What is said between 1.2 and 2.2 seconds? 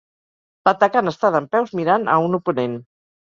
dempeus mirant a